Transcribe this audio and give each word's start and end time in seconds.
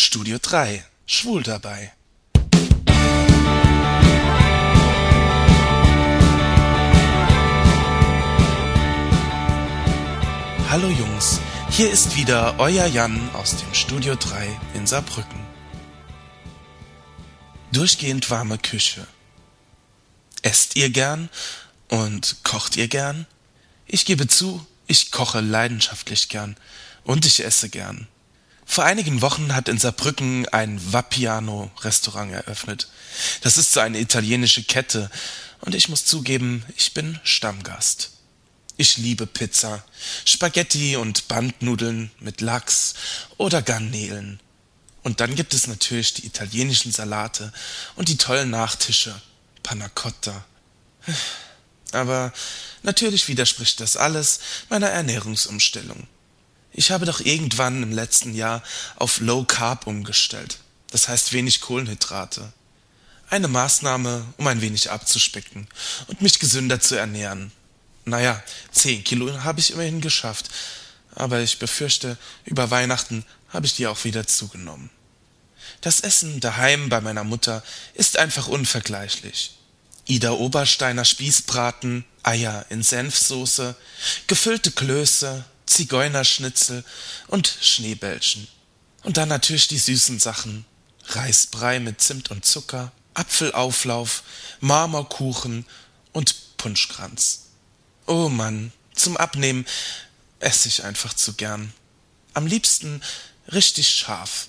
Studio 0.00 0.38
3. 0.40 0.84
Schwul 1.06 1.42
dabei. 1.42 1.92
Hallo 10.70 10.88
Jungs, 10.88 11.40
hier 11.70 11.90
ist 11.90 12.14
wieder 12.14 12.60
euer 12.60 12.86
Jan 12.86 13.28
aus 13.34 13.56
dem 13.56 13.74
Studio 13.74 14.14
3 14.14 14.60
in 14.74 14.86
Saarbrücken. 14.86 15.40
Durchgehend 17.72 18.30
warme 18.30 18.56
Küche. 18.56 19.04
Esst 20.42 20.76
ihr 20.76 20.90
gern 20.90 21.28
und 21.88 22.44
kocht 22.44 22.76
ihr 22.76 22.86
gern? 22.86 23.26
Ich 23.84 24.06
gebe 24.06 24.28
zu, 24.28 24.64
ich 24.86 25.10
koche 25.10 25.40
leidenschaftlich 25.40 26.28
gern 26.28 26.56
und 27.02 27.26
ich 27.26 27.44
esse 27.44 27.68
gern. 27.68 28.06
Vor 28.70 28.84
einigen 28.84 29.22
Wochen 29.22 29.56
hat 29.56 29.66
in 29.68 29.78
Saarbrücken 29.78 30.46
ein 30.50 30.78
Vapiano-Restaurant 30.92 32.30
eröffnet. 32.30 32.88
Das 33.40 33.56
ist 33.56 33.72
so 33.72 33.80
eine 33.80 33.98
italienische 33.98 34.62
Kette 34.62 35.10
und 35.60 35.74
ich 35.74 35.88
muss 35.88 36.04
zugeben, 36.04 36.62
ich 36.76 36.92
bin 36.92 37.18
Stammgast. 37.24 38.10
Ich 38.76 38.98
liebe 38.98 39.26
Pizza, 39.26 39.82
Spaghetti 40.26 40.96
und 40.96 41.28
Bandnudeln 41.28 42.10
mit 42.20 42.42
Lachs 42.42 42.92
oder 43.38 43.62
Garnelen. 43.62 44.38
Und 45.02 45.20
dann 45.20 45.34
gibt 45.34 45.54
es 45.54 45.66
natürlich 45.66 46.12
die 46.12 46.26
italienischen 46.26 46.92
Salate 46.92 47.54
und 47.96 48.10
die 48.10 48.18
tollen 48.18 48.50
Nachtische, 48.50 49.18
Panna 49.62 49.88
Cotta. 49.88 50.44
Aber 51.92 52.34
natürlich 52.82 53.28
widerspricht 53.28 53.80
das 53.80 53.96
alles 53.96 54.40
meiner 54.68 54.90
Ernährungsumstellung. 54.90 56.06
Ich 56.72 56.90
habe 56.90 57.06
doch 57.06 57.20
irgendwann 57.20 57.82
im 57.82 57.92
letzten 57.92 58.34
Jahr 58.34 58.62
auf 58.96 59.20
Low 59.20 59.44
Carb 59.44 59.86
umgestellt. 59.86 60.58
Das 60.90 61.08
heißt 61.08 61.32
wenig 61.32 61.60
Kohlenhydrate. 61.60 62.52
Eine 63.30 63.48
Maßnahme, 63.48 64.24
um 64.36 64.46
ein 64.46 64.60
wenig 64.60 64.90
abzuspecken 64.90 65.68
und 66.06 66.22
mich 66.22 66.38
gesünder 66.38 66.80
zu 66.80 66.94
ernähren. 66.94 67.52
Naja, 68.04 68.42
zehn 68.72 69.04
Kilo 69.04 69.42
habe 69.44 69.60
ich 69.60 69.72
immerhin 69.72 70.00
geschafft. 70.00 70.48
Aber 71.14 71.40
ich 71.40 71.58
befürchte, 71.58 72.16
über 72.44 72.70
Weihnachten 72.70 73.24
habe 73.50 73.66
ich 73.66 73.74
die 73.74 73.86
auch 73.86 74.04
wieder 74.04 74.26
zugenommen. 74.26 74.90
Das 75.80 76.00
Essen 76.00 76.40
daheim 76.40 76.88
bei 76.88 77.00
meiner 77.00 77.24
Mutter 77.24 77.62
ist 77.94 78.18
einfach 78.18 78.48
unvergleichlich. 78.48 79.52
Ida 80.06 80.32
Obersteiner 80.32 81.04
Spießbraten, 81.04 82.04
Eier 82.22 82.64
in 82.70 82.82
Senfsoße, 82.82 83.76
gefüllte 84.26 84.70
Klöße, 84.70 85.44
Zigeunerschnitzel 85.78 86.84
und 87.28 87.56
Schneebällchen. 87.60 88.48
Und 89.04 89.16
dann 89.16 89.28
natürlich 89.28 89.68
die 89.68 89.78
süßen 89.78 90.18
Sachen. 90.18 90.64
Reisbrei 91.06 91.78
mit 91.78 92.00
Zimt 92.00 92.32
und 92.32 92.44
Zucker, 92.44 92.90
Apfelauflauf, 93.14 94.24
Marmorkuchen 94.58 95.64
und 96.12 96.56
Punschkranz. 96.56 97.44
Oh 98.06 98.28
Mann, 98.28 98.72
zum 98.92 99.16
Abnehmen 99.16 99.66
esse 100.40 100.66
ich 100.66 100.82
einfach 100.82 101.14
zu 101.14 101.34
gern. 101.34 101.72
Am 102.34 102.48
liebsten 102.48 103.00
richtig 103.52 103.88
scharf. 103.88 104.48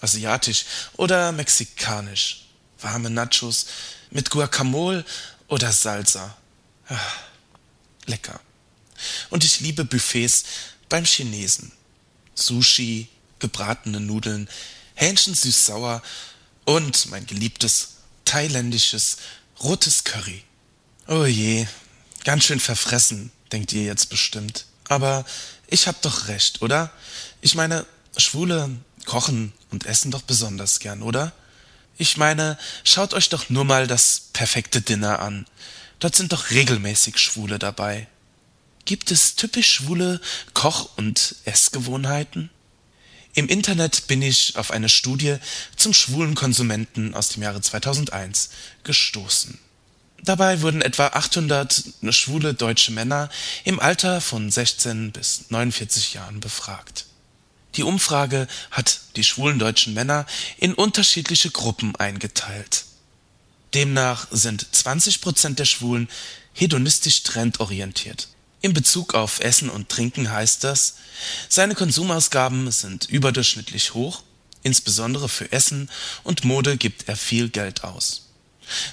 Asiatisch 0.00 0.64
oder 0.96 1.32
mexikanisch. 1.32 2.46
Warme 2.80 3.10
Nachos 3.10 3.66
mit 4.10 4.30
Guacamole 4.30 5.04
oder 5.48 5.72
Salsa. 5.72 6.36
Ah, 6.88 6.98
lecker. 8.06 8.40
Und 9.30 9.44
ich 9.44 9.60
liebe 9.60 9.84
Buffets 9.84 10.44
beim 10.88 11.04
Chinesen. 11.04 11.72
Sushi, 12.34 13.08
gebratene 13.38 14.00
Nudeln, 14.00 14.48
Hähnchen 14.94 15.34
süß-sauer 15.34 16.02
und 16.64 17.06
mein 17.10 17.26
geliebtes 17.26 17.94
thailändisches 18.24 19.18
rotes 19.62 20.04
Curry. 20.04 20.44
Oh 21.08 21.24
je, 21.24 21.66
ganz 22.24 22.44
schön 22.44 22.60
verfressen, 22.60 23.32
denkt 23.50 23.72
ihr 23.72 23.82
jetzt 23.82 24.08
bestimmt. 24.08 24.66
Aber 24.88 25.24
ich 25.66 25.86
hab 25.88 26.00
doch 26.02 26.28
recht, 26.28 26.62
oder? 26.62 26.90
Ich 27.40 27.54
meine, 27.54 27.86
Schwule 28.16 28.70
kochen 29.04 29.52
und 29.70 29.86
essen 29.86 30.10
doch 30.10 30.22
besonders 30.22 30.78
gern, 30.78 31.02
oder? 31.02 31.32
Ich 31.98 32.16
meine, 32.16 32.58
schaut 32.84 33.14
euch 33.14 33.28
doch 33.28 33.50
nur 33.50 33.64
mal 33.64 33.86
das 33.86 34.28
perfekte 34.32 34.80
Dinner 34.80 35.18
an. 35.18 35.46
Dort 35.98 36.16
sind 36.16 36.32
doch 36.32 36.50
regelmäßig 36.50 37.18
Schwule 37.18 37.58
dabei. 37.58 38.08
Gibt 38.92 39.10
es 39.10 39.36
typisch 39.36 39.70
schwule 39.70 40.20
Koch- 40.52 40.90
und 40.98 41.36
Essgewohnheiten? 41.46 42.50
Im 43.32 43.48
Internet 43.48 44.06
bin 44.06 44.20
ich 44.20 44.56
auf 44.56 44.70
eine 44.70 44.90
Studie 44.90 45.36
zum 45.76 45.94
schwulen 45.94 46.34
Konsumenten 46.34 47.14
aus 47.14 47.30
dem 47.30 47.42
Jahre 47.42 47.62
2001 47.62 48.50
gestoßen. 48.84 49.58
Dabei 50.22 50.60
wurden 50.60 50.82
etwa 50.82 51.06
800 51.06 51.84
schwule 52.10 52.52
deutsche 52.52 52.92
Männer 52.92 53.30
im 53.64 53.80
Alter 53.80 54.20
von 54.20 54.50
16 54.50 55.12
bis 55.12 55.46
49 55.48 56.12
Jahren 56.12 56.40
befragt. 56.40 57.06
Die 57.76 57.84
Umfrage 57.84 58.46
hat 58.70 59.00
die 59.16 59.24
schwulen 59.24 59.58
deutschen 59.58 59.94
Männer 59.94 60.26
in 60.58 60.74
unterschiedliche 60.74 61.50
Gruppen 61.50 61.96
eingeteilt. 61.96 62.84
Demnach 63.72 64.26
sind 64.30 64.66
20 64.70 65.22
Prozent 65.22 65.58
der 65.58 65.64
Schwulen 65.64 66.10
hedonistisch 66.52 67.22
trendorientiert 67.22 68.28
in 68.62 68.72
Bezug 68.72 69.14
auf 69.14 69.40
Essen 69.40 69.68
und 69.68 69.88
Trinken 69.88 70.30
heißt 70.30 70.64
das, 70.64 70.94
seine 71.48 71.74
Konsumausgaben 71.74 72.70
sind 72.70 73.04
überdurchschnittlich 73.06 73.94
hoch, 73.94 74.22
insbesondere 74.62 75.28
für 75.28 75.50
Essen 75.50 75.90
und 76.22 76.44
Mode 76.44 76.76
gibt 76.76 77.08
er 77.08 77.16
viel 77.16 77.48
Geld 77.48 77.82
aus. 77.82 78.28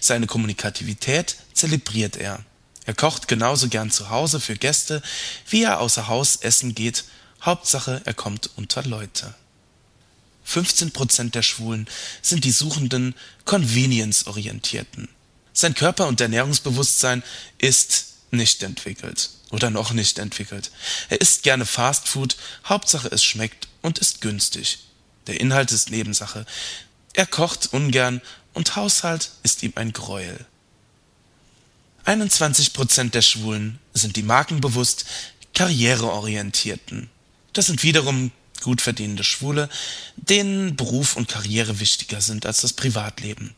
Seine 0.00 0.26
Kommunikativität 0.26 1.36
zelebriert 1.52 2.16
er. 2.16 2.44
Er 2.86 2.94
kocht 2.94 3.28
genauso 3.28 3.68
gern 3.68 3.90
zu 3.90 4.08
Hause 4.08 4.40
für 4.40 4.56
Gäste, 4.56 5.02
wie 5.50 5.62
er 5.62 5.80
außer 5.80 6.08
Haus 6.08 6.36
essen 6.36 6.74
geht, 6.74 7.04
Hauptsache 7.42 8.00
er 8.06 8.14
kommt 8.14 8.50
unter 8.56 8.82
Leute. 8.82 9.34
15 10.44 10.92
Prozent 10.92 11.34
der 11.34 11.42
Schwulen 11.42 11.86
sind 12.22 12.44
die 12.44 12.50
suchenden 12.50 13.14
Convenience-Orientierten. 13.44 15.10
Sein 15.52 15.74
Körper- 15.74 16.08
und 16.08 16.22
Ernährungsbewusstsein 16.22 17.22
ist 17.58 18.07
nicht 18.30 18.62
entwickelt 18.62 19.30
oder 19.50 19.70
noch 19.70 19.92
nicht 19.92 20.18
entwickelt. 20.18 20.70
Er 21.08 21.20
isst 21.20 21.42
gerne 21.42 21.66
Fastfood, 21.66 22.36
Hauptsache 22.64 23.08
es 23.08 23.24
schmeckt 23.24 23.68
und 23.82 23.98
ist 23.98 24.20
günstig. 24.20 24.78
Der 25.26 25.40
Inhalt 25.40 25.72
ist 25.72 25.90
Nebensache. 25.90 26.46
Er 27.14 27.26
kocht 27.26 27.72
ungern 27.72 28.20
und 28.54 28.76
Haushalt 28.76 29.30
ist 29.42 29.62
ihm 29.62 29.72
ein 29.76 29.92
Greuel. 29.92 30.46
21 32.04 32.72
Prozent 32.72 33.14
der 33.14 33.22
Schwulen 33.22 33.78
sind 33.92 34.16
die 34.16 34.22
markenbewusst 34.22 35.04
Karriereorientierten. 35.54 37.10
Das 37.52 37.66
sind 37.66 37.82
wiederum 37.82 38.32
gut 38.62 38.80
verdienende 38.80 39.24
Schwule, 39.24 39.68
denen 40.16 40.76
Beruf 40.76 41.16
und 41.16 41.28
Karriere 41.28 41.80
wichtiger 41.80 42.20
sind 42.20 42.46
als 42.46 42.60
das 42.62 42.72
Privatleben. 42.72 43.54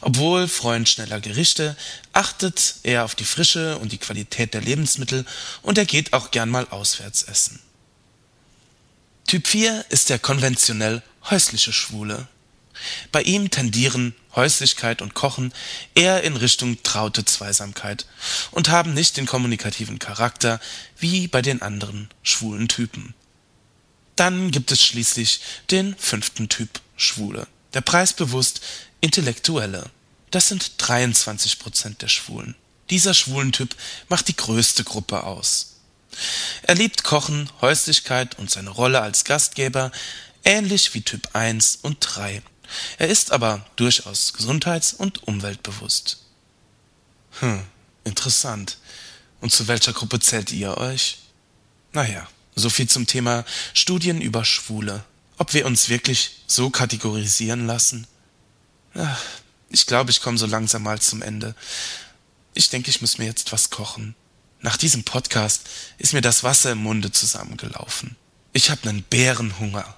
Obwohl 0.00 0.48
Freund 0.48 0.88
schneller 0.88 1.20
Gerichte, 1.20 1.76
achtet 2.12 2.76
er 2.82 3.04
auf 3.04 3.14
die 3.14 3.24
Frische 3.24 3.78
und 3.78 3.92
die 3.92 3.98
Qualität 3.98 4.54
der 4.54 4.60
Lebensmittel 4.60 5.24
und 5.62 5.78
er 5.78 5.86
geht 5.86 6.12
auch 6.12 6.30
gern 6.30 6.50
mal 6.50 6.66
auswärts 6.68 7.22
essen. 7.22 7.60
Typ 9.26 9.46
4 9.46 9.86
ist 9.88 10.08
der 10.08 10.18
konventionell 10.18 11.02
häusliche 11.28 11.72
Schwule. 11.72 12.28
Bei 13.10 13.22
ihm 13.22 13.50
tendieren 13.50 14.14
Häuslichkeit 14.34 15.02
und 15.02 15.14
Kochen 15.14 15.52
eher 15.94 16.22
in 16.22 16.36
Richtung 16.36 16.82
traute 16.82 17.24
Zweisamkeit 17.24 18.06
und 18.50 18.68
haben 18.68 18.94
nicht 18.94 19.16
den 19.16 19.26
kommunikativen 19.26 19.98
Charakter 19.98 20.60
wie 20.98 21.26
bei 21.26 21.42
den 21.42 21.62
anderen 21.62 22.08
schwulen 22.22 22.68
Typen. 22.68 23.14
Dann 24.14 24.50
gibt 24.50 24.70
es 24.72 24.82
schließlich 24.82 25.40
den 25.70 25.96
fünften 25.96 26.48
Typ 26.48 26.80
Schwule, 26.96 27.46
der 27.74 27.80
preisbewusst 27.80 28.60
Intellektuelle. 29.06 29.88
Das 30.32 30.48
sind 30.48 30.72
23 30.78 31.60
Prozent 31.60 32.02
der 32.02 32.08
Schwulen. 32.08 32.56
Dieser 32.90 33.14
Schwulentyp 33.14 33.76
macht 34.08 34.26
die 34.26 34.34
größte 34.34 34.82
Gruppe 34.82 35.22
aus. 35.22 35.76
Er 36.62 36.74
liebt 36.74 37.04
Kochen, 37.04 37.48
Häuslichkeit 37.60 38.36
und 38.36 38.50
seine 38.50 38.70
Rolle 38.70 39.00
als 39.00 39.22
Gastgeber, 39.22 39.92
ähnlich 40.42 40.92
wie 40.94 41.02
Typ 41.02 41.28
1 41.34 41.78
und 41.82 41.98
3. 42.00 42.42
Er 42.98 43.06
ist 43.06 43.30
aber 43.30 43.64
durchaus 43.76 44.32
gesundheits- 44.32 44.92
und 44.92 45.22
umweltbewusst. 45.22 46.24
Hm, 47.38 47.62
interessant. 48.02 48.78
Und 49.40 49.52
zu 49.52 49.68
welcher 49.68 49.92
Gruppe 49.92 50.18
zählt 50.18 50.50
ihr 50.50 50.78
euch? 50.78 51.18
Naja, 51.92 52.26
so 52.56 52.70
viel 52.70 52.88
zum 52.88 53.06
Thema 53.06 53.44
Studien 53.72 54.20
über 54.20 54.44
Schwule. 54.44 55.04
Ob 55.38 55.54
wir 55.54 55.64
uns 55.64 55.90
wirklich 55.90 56.38
so 56.48 56.70
kategorisieren 56.70 57.68
lassen? 57.68 58.08
Ich 59.68 59.86
glaube, 59.86 60.10
ich 60.10 60.20
komme 60.20 60.38
so 60.38 60.46
langsam 60.46 60.82
mal 60.82 61.00
zum 61.00 61.22
Ende. 61.22 61.54
Ich 62.54 62.70
denke, 62.70 62.90
ich 62.90 63.00
muss 63.00 63.18
mir 63.18 63.26
jetzt 63.26 63.52
was 63.52 63.70
kochen. 63.70 64.14
Nach 64.60 64.76
diesem 64.76 65.04
Podcast 65.04 65.68
ist 65.98 66.12
mir 66.12 66.22
das 66.22 66.42
Wasser 66.42 66.72
im 66.72 66.78
Munde 66.78 67.12
zusammengelaufen. 67.12 68.16
Ich 68.52 68.70
habe 68.70 68.86
nen 68.86 69.02
Bärenhunger. 69.02 69.94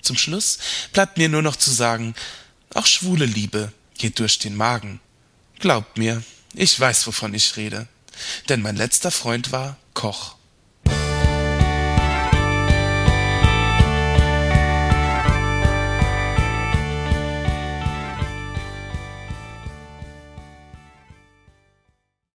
Zum 0.00 0.16
Schluss 0.16 0.58
bleibt 0.92 1.18
mir 1.18 1.28
nur 1.28 1.42
noch 1.42 1.56
zu 1.56 1.70
sagen, 1.70 2.14
auch 2.74 2.86
schwule 2.86 3.26
Liebe 3.26 3.72
geht 3.98 4.18
durch 4.18 4.38
den 4.38 4.56
Magen. 4.56 5.00
Glaubt 5.58 5.98
mir, 5.98 6.22
ich 6.54 6.78
weiß, 6.78 7.06
wovon 7.06 7.34
ich 7.34 7.56
rede, 7.56 7.86
denn 8.48 8.62
mein 8.62 8.76
letzter 8.76 9.10
Freund 9.10 9.52
war 9.52 9.76
Koch. 9.94 10.36